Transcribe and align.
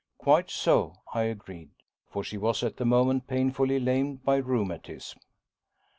"Quite 0.17 0.49
so," 0.49 0.95
I 1.13 1.25
agreed. 1.25 1.69
For 2.09 2.23
she 2.23 2.35
was 2.35 2.63
at 2.63 2.77
the 2.77 2.85
moment 2.85 3.27
painfully 3.27 3.79
lamed 3.79 4.23
by 4.25 4.37
rheumatism. 4.37 5.19